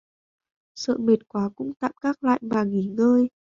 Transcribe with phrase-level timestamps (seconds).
[0.75, 3.27] Sợ Mệt quá cũng tạm gác lại mà nghỉ ngơi